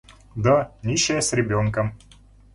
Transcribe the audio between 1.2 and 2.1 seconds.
с ребенком.